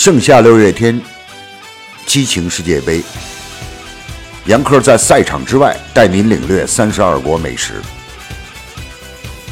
[0.00, 1.00] 盛夏六月天，
[2.06, 3.02] 激情世界杯。
[4.46, 7.82] 杨科在赛场之外带您领略三十二国美食。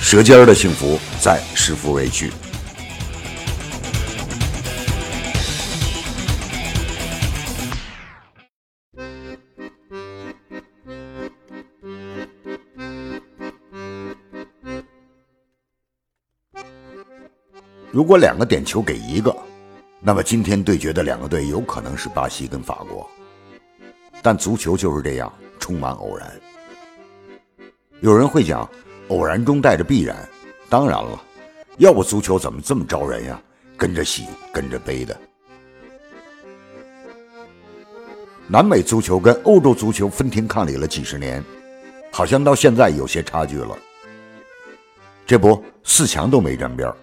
[0.00, 2.30] 舌尖儿的幸福在食富味区。
[17.90, 19.36] 如果两个点球给一个，
[20.06, 23.10] 那么今天对决的两个队有可能是巴西跟法国。
[24.22, 26.32] 但足球就是这样，充满偶然。
[27.98, 28.70] 有人会讲，
[29.08, 30.16] 偶然中带着必然。
[30.68, 31.20] 当然了，
[31.78, 33.42] 要不足球怎么这么招人呀？
[33.76, 35.20] 跟着喜，跟着悲的。
[38.46, 41.42] 南美足球跟欧洲足球分庭抗礼了几十年，
[42.12, 43.76] 好像到现在有些差距了。
[45.26, 46.96] 这不，四强都没沾边儿。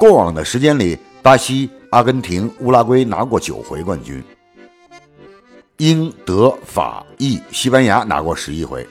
[0.00, 4.24] 过往的时间里，巴西、阿根廷、乌拉圭拿过九回冠军，
[5.76, 8.88] 英、德、法、意、西班牙拿过十一回。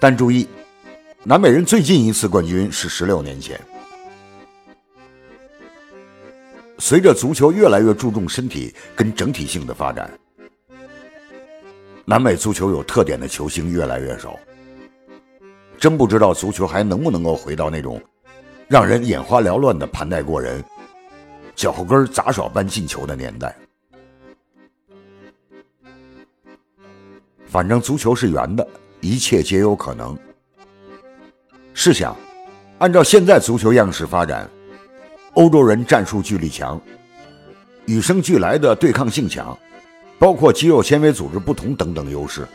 [0.00, 0.48] 但注意，
[1.22, 3.60] 南美人最近一次冠军是十六年前。
[6.78, 10.10] 随着足球越来越注重身体跟整体性的发展，
[12.06, 14.34] 南美足球有特点的球星越来越少。
[15.78, 18.00] 真不知道足球还能不能够回到那种。
[18.68, 20.64] 让人眼花缭乱的盘带过人，
[21.54, 23.54] 脚后跟杂耍般进球的年代。
[27.46, 28.66] 反正足球是圆的，
[29.00, 30.16] 一切皆有可能。
[31.74, 32.16] 试想，
[32.78, 34.48] 按照现在足球样式发展，
[35.34, 36.80] 欧洲人战术距离强，
[37.84, 39.56] 与生俱来的对抗性强，
[40.18, 42.48] 包括肌肉纤维组织不同等等优势，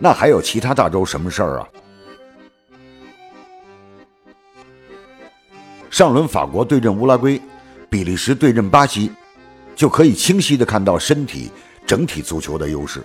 [0.00, 1.68] 那还有其他大洲什么事儿啊？
[5.94, 7.40] 上轮法国对阵乌拉圭，
[7.88, 9.12] 比利时对阵巴西，
[9.76, 11.52] 就可以清晰的看到身体
[11.86, 13.00] 整体足球的优势。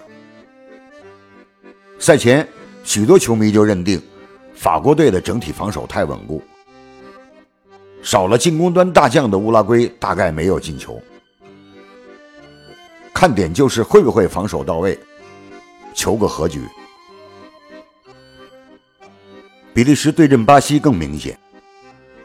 [1.99, 2.47] 赛前，
[2.83, 4.01] 许多球迷就认定
[4.55, 6.41] 法国队的整体防守太稳固，
[8.01, 10.99] 少了进攻端大将的乌拉圭大概没有进球。
[13.13, 14.97] 看点就是会不会防守到位，
[15.93, 16.63] 求个和局。
[19.75, 21.39] 比利时对阵巴西更明显。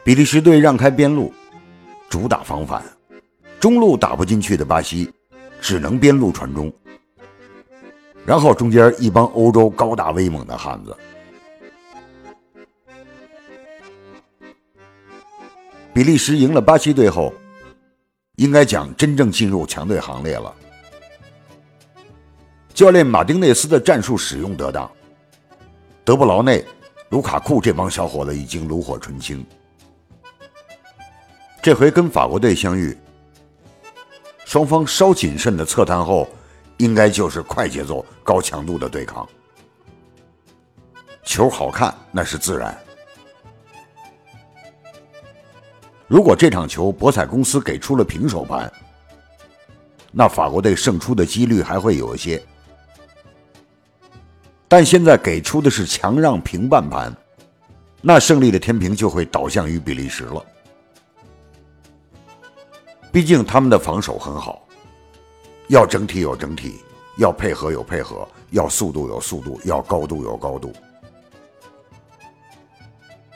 [0.05, 1.33] 比利时队让开边路，
[2.11, 2.85] 主打防反，
[3.59, 5.11] 中路打不进去的巴西，
[5.59, 6.71] 只能边路传中，
[8.23, 10.95] 然后中间一帮欧洲高大威猛的汉子。
[15.91, 17.33] 比利时赢了巴西队后，
[18.35, 20.53] 应该讲真正进入强队行列了。
[22.75, 24.87] 教练马丁内斯的战术使用得当，
[26.03, 26.63] 德布劳内、
[27.09, 29.43] 卢卡库这帮小伙子已经炉火纯青。
[31.65, 32.95] 这回跟法国队相遇，
[34.45, 36.29] 双方稍谨慎的侧探后，
[36.77, 39.27] 应该就是快节奏、高强度的对抗。
[41.23, 42.77] 球好看那是自然。
[46.07, 48.71] 如果这场球博彩公司给出了平手盘，
[50.11, 52.39] 那法国队胜出的几率还会有一些。
[54.67, 57.11] 但现在给出的是强让平半盘，
[58.03, 60.45] 那胜利的天平就会倒向于比利时了。
[63.15, 64.61] 毕竟他们的防守很好，
[65.69, 66.81] 要整体有整体，
[67.15, 70.73] 要配合有配合，要速度有速度，要高度有高度。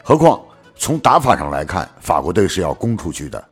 [0.03, 0.44] 何况
[0.75, 3.50] 从打法上来看，法国队是要攻出去的，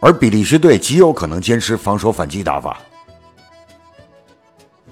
[0.00, 2.78] 而比利时队极有可能坚持防守反击打法。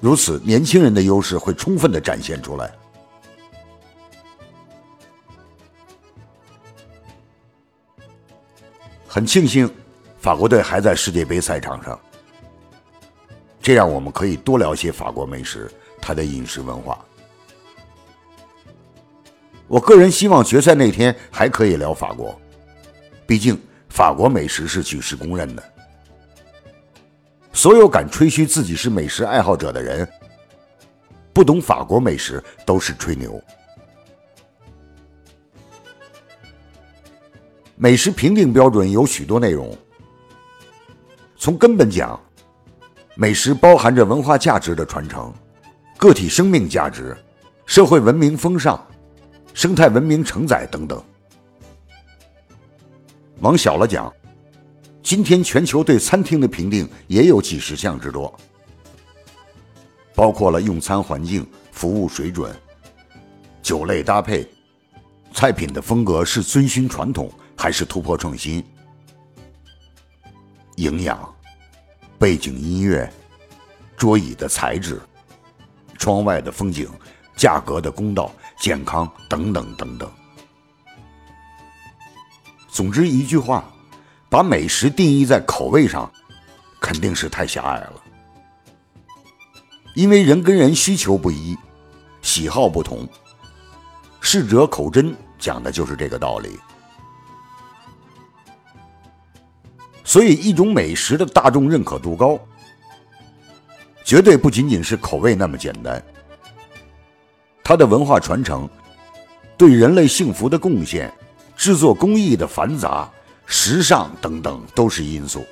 [0.00, 2.72] 如此，年轻人的优势会充分的展现出来。
[9.12, 9.69] 很庆幸，
[10.21, 11.98] 法国队还在世界杯赛场上，
[13.60, 15.69] 这样我们可以多聊些法国美食，
[16.00, 16.97] 它的饮食文化。
[19.67, 22.40] 我个人希望决赛那天还可以聊法国，
[23.26, 25.73] 毕竟法国美食是举世公认的。
[27.52, 30.08] 所有敢吹嘘自己是美食爱好者的人，
[31.32, 33.43] 不懂法国美食都是吹牛。
[37.82, 39.75] 美食评定标准有许多内容。
[41.38, 42.21] 从根本讲，
[43.15, 45.32] 美食包含着文化价值的传承、
[45.97, 47.17] 个体生命价值、
[47.65, 48.79] 社会文明风尚、
[49.55, 51.03] 生态文明承载等等。
[53.38, 54.12] 往小了讲，
[55.03, 58.38] 今天全球对餐厅的评定也有几十项之多，
[60.15, 62.55] 包括了用餐环境、服务水准、
[63.62, 64.47] 酒类搭配、
[65.33, 68.65] 菜品的风格是遵循传统还是突破创新？
[70.77, 71.35] 营养、
[72.19, 73.12] 背景音乐、
[73.99, 74.99] 桌椅的材质、
[75.99, 76.89] 窗外的风景、
[77.37, 80.11] 价格的公道、健康等等等等。
[82.67, 83.71] 总之一句话，
[84.31, 86.11] 把美食定义在口味上，
[86.81, 88.03] 肯定是太狭隘了。
[89.95, 91.59] 因为人跟人需求不一，
[92.23, 93.07] 喜好不同。
[94.23, 96.59] 适者口真讲的就是这个道理。
[100.11, 102.37] 所以，一种美食的大众认可度高，
[104.03, 106.03] 绝对不仅仅是口味那么简单。
[107.62, 108.69] 它的文化传承，
[109.57, 111.15] 对人类幸福的贡献，
[111.57, 113.09] 制作工艺的繁杂、
[113.47, 115.47] 时尚等等，都是因素。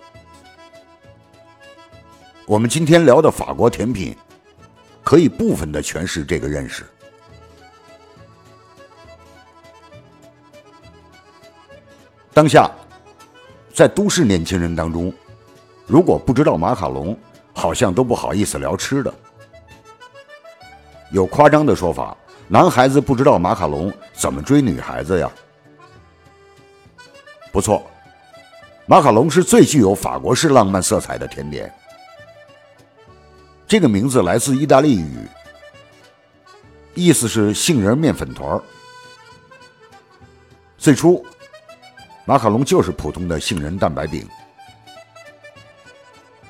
[2.44, 4.16] 我们今天聊的法国甜品，
[5.04, 6.84] 可以部分的诠释这个认识。
[12.34, 12.68] 当下，
[13.78, 15.14] 在都市年轻人当中，
[15.86, 17.16] 如果不知道马卡龙，
[17.54, 19.14] 好像都不好意思聊吃的。
[21.12, 22.16] 有夸张的说法，
[22.48, 25.30] 男孩子不知道马卡龙怎么追女孩子呀？
[27.52, 27.88] 不错，
[28.84, 31.72] 马卡龙是最具有法国式浪漫色彩的甜点。
[33.64, 35.28] 这个名字来自意大利语，
[36.94, 38.60] 意思是杏仁面粉团
[40.76, 41.24] 最初。
[42.28, 44.28] 马卡龙就是普通的杏仁蛋白饼。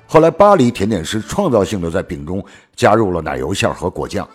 [0.09, 2.45] 后来，巴黎甜点师创造性的在饼中
[2.75, 4.29] 加入了奶油馅和果酱，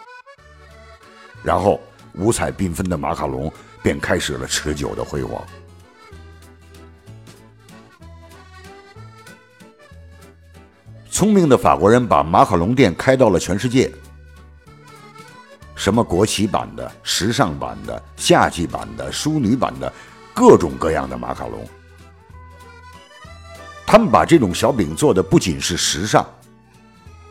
[1.43, 1.81] 然后
[2.13, 3.51] 五彩缤纷的马卡龙
[3.81, 5.43] 便开始了持久的辉煌。
[11.11, 13.91] 聪明的法国人把马卡龙店开到了全世界，
[15.75, 19.91] 什么国旗版的、时尚版的、夏季版的、淑女版的。
[20.33, 21.67] 各种各样的马卡龙，
[23.85, 26.25] 他们把这种小饼做的不仅是时尚，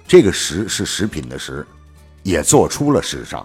[0.06, 1.66] 这个“食”是食品的“食”，
[2.22, 3.44] 也做出了时尚。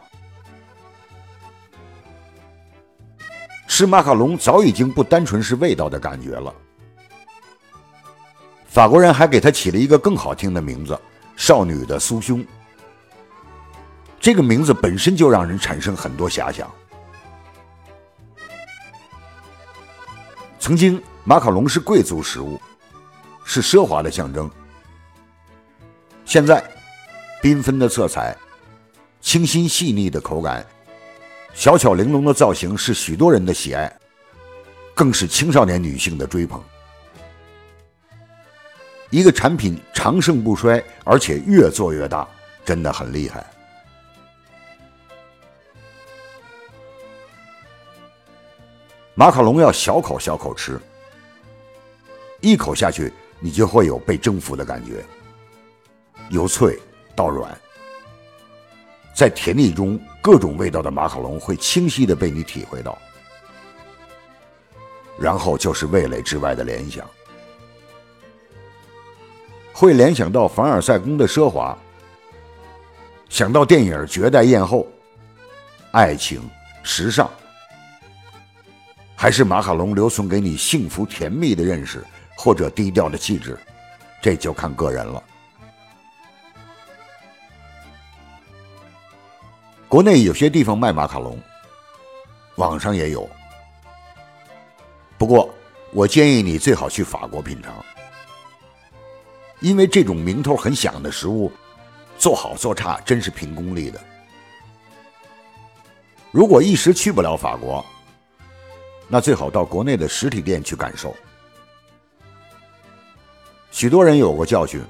[3.68, 6.54] 吃马卡龙早已经不单纯是味道的感觉了。
[8.68, 11.00] 法国人还给它起了一个更好听的名字
[11.36, 12.46] ——“少女的酥胸”。
[14.20, 16.70] 这个名字本身就让人产生很多遐想。
[20.68, 22.60] 曾经，马卡龙是贵族食物，
[23.46, 24.52] 是奢华的象征。
[26.26, 26.62] 现在，
[27.42, 28.36] 缤纷的色彩、
[29.22, 30.68] 清新细腻的口感、
[31.54, 33.90] 小巧玲珑的造型是许多人的喜爱，
[34.94, 36.62] 更是青少年女性的追捧。
[39.10, 42.28] 一个产品长盛不衰，而且越做越大，
[42.66, 43.42] 真的很厉害。
[49.20, 50.80] 马卡龙要小口小口吃，
[52.40, 55.04] 一口下去，你就会有被征服的感觉，
[56.30, 56.78] 由脆
[57.16, 57.50] 到软，
[59.16, 62.96] 在甜腻中，各种味道的马卡龙会清晰的被你体会到，
[65.20, 67.04] 然后就是味蕾之外的联想，
[69.74, 71.76] 会联想到凡尔赛宫的奢华，
[73.30, 74.82] 想到电影《绝代艳后》，
[75.90, 76.40] 爱情，
[76.84, 77.28] 时尚。
[79.20, 82.06] 还是马卡龙留存给你幸福甜蜜的认识，
[82.36, 83.58] 或者低调的气质，
[84.22, 85.24] 这就看个人了。
[89.88, 91.42] 国内有些地方卖马卡龙，
[92.58, 93.28] 网上也有。
[95.18, 95.52] 不过，
[95.92, 97.74] 我建议你最好去法国品尝，
[99.62, 101.52] 因为这种名头很响的食物，
[102.20, 104.00] 做好做差真是凭功力的。
[106.30, 107.84] 如果一时去不了法国，
[109.08, 111.16] 那最好到国内的实体店去感受。
[113.72, 114.82] 许多人有过教训，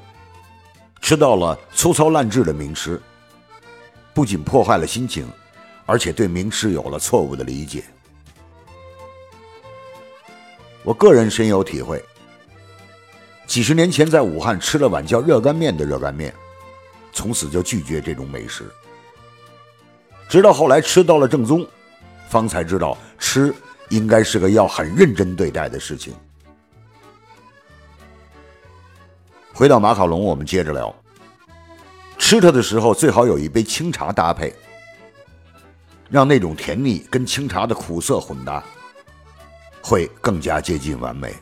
[1.02, 3.02] 吃到了粗糙烂制的名吃，
[4.14, 5.28] 不仅破坏了心情，
[5.86, 7.84] 而且对名吃有了错误的理解。
[10.84, 12.04] 我个人深有体会，
[13.46, 16.34] 几十年前在武汉吃了碗叫热干面的热干面，
[17.12, 18.72] 从此就拒绝这种美食。
[20.30, 21.68] 直到后来吃到了正宗，
[22.30, 23.54] 方才知道吃。
[23.89, 26.13] 应该是个要很认真对待的事情。
[29.53, 30.94] 回到马卡龙，我们接着聊。
[32.17, 34.53] 吃它的时候，最好有一杯清茶搭配，
[36.10, 38.63] 让那种甜腻跟清茶的苦涩混搭，
[39.82, 41.34] 会更加接近完美。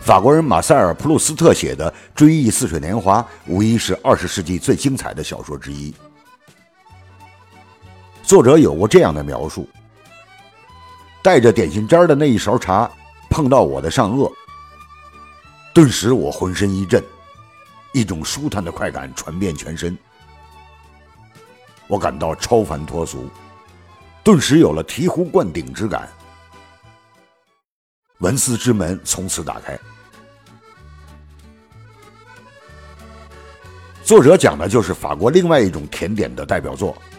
[0.00, 5.94] 法国人马塞尔·普鲁斯特写的《追忆似水年华》无疑是二十世纪最精彩的小说之一。
[8.28, 9.66] 作者有过这样的描述：
[11.22, 12.86] 带着点心渣的那一勺茶
[13.30, 14.30] 碰到我的上颚，
[15.72, 17.02] 顿时我浑身一震，
[17.94, 19.96] 一种舒坦的快感传遍全身，
[21.86, 23.30] 我感到超凡脱俗，
[24.22, 26.06] 顿时有了醍醐灌顶之感。
[28.18, 29.78] 文思之门从此打开。
[34.04, 36.94] 作者讲的就是法国另外一种甜点的代表作——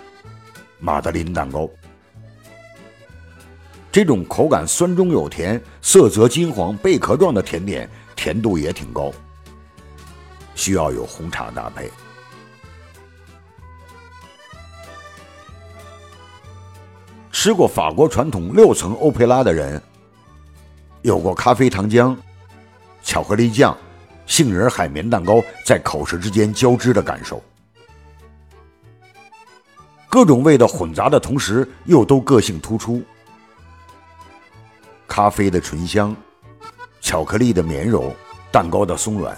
[0.79, 1.69] 马德琳蛋糕。
[3.91, 9.12] 这种口感酸中有甜、色泽金黄、贝壳状的甜点，甜度也挺高，
[10.55, 11.89] 需要有红茶搭配。
[17.31, 19.81] 吃过法国传统六层欧佩拉的人，
[21.01, 22.15] 有过咖啡糖浆、
[23.01, 23.75] 巧克力酱。
[24.25, 27.41] 杏仁海绵蛋糕在口舌之间交织的感受，
[30.10, 33.04] 各种味道混杂的同时，又都个性突出。
[35.08, 36.16] 咖啡的醇香，
[37.00, 38.13] 巧克力的绵柔，
[38.51, 39.38] 蛋糕的松软，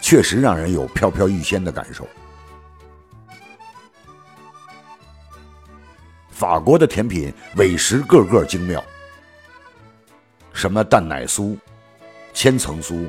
[0.00, 2.06] 确实让人有飘飘欲仙的感受。
[6.30, 8.82] 法国的甜品委实个个精妙，
[10.52, 11.56] 什么蛋奶酥、
[12.32, 13.08] 千层酥。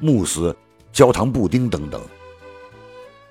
[0.00, 0.56] 慕斯、
[0.92, 2.00] 焦糖布丁等等，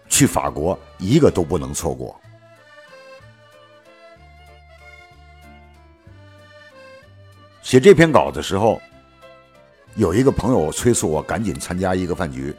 [0.10, 2.20] 去法国一个都不能错过。
[7.62, 8.82] 写这篇稿的时候，
[9.96, 12.56] 有一个朋友催促我赶紧参加一个饭局。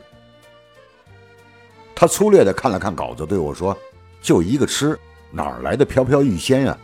[1.94, 3.76] 他粗略的看了看稿子，对我说
[4.20, 4.98] ：“就一个吃，
[5.30, 6.78] 哪来的飘飘欲仙呀？”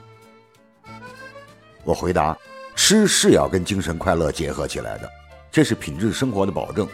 [1.85, 2.37] 我回答
[2.75, 5.11] ：“吃是要跟精神快乐结合起来的，
[5.53, 6.89] 这是品质生活的保证。”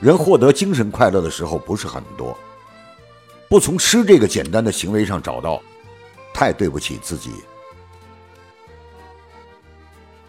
[0.00, 2.36] 人获得精神快乐的时候不是很多，
[3.48, 5.60] 不从吃这个简单的行为上找到，
[6.32, 7.30] 太对不起自己。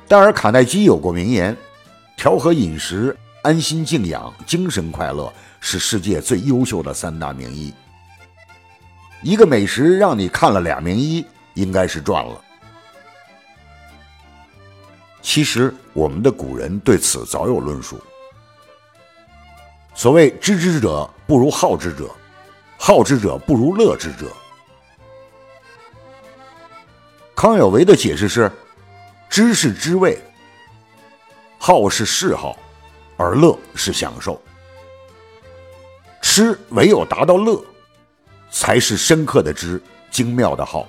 [0.09, 1.55] 戴尔·卡耐基有过名言
[2.17, 7.73] ：“调和饮食、安心静养、精神快乐，是世界最优秀的三大名医。”
[9.23, 12.41] 一个美食让你看了俩名医，应该是赚了。
[15.21, 17.97] 其实，我们的古人对此早有论述。
[20.01, 22.09] 所谓知之者不如好之者，
[22.75, 24.31] 好之者不如乐之者。
[27.35, 28.51] 康有为的解释是：
[29.29, 30.19] 知是知味，
[31.59, 32.57] 好是嗜好，
[33.15, 34.41] 而乐是享受。
[36.19, 37.63] 吃唯有达到乐，
[38.49, 39.79] 才是深刻的知，
[40.09, 40.87] 精妙的好。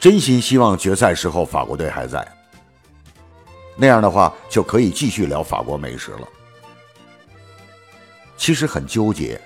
[0.00, 2.26] 真心希望决赛时候法国队还在。
[3.76, 6.28] 那样的话，就可以继续聊法国美食了。
[8.36, 9.40] 其实很纠结，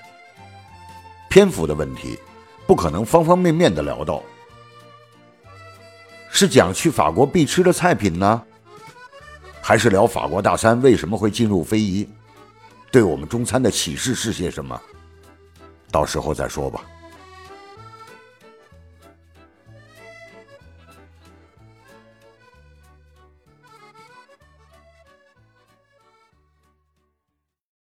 [1.31, 2.19] 篇幅的问题，
[2.67, 4.23] 不可能方方面面的聊到。
[6.31, 8.43] 是讲去法国必吃的菜品呢，
[9.63, 12.09] 还是聊法国大餐为什么会进入非遗，
[12.91, 14.81] 对我们中餐的启示是些什么？
[15.91, 16.85] 到时候再说吧。